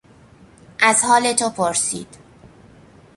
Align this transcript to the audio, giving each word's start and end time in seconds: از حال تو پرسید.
از 0.79 1.03
حال 1.03 1.33
تو 1.33 1.49
پرسید. 1.49 2.17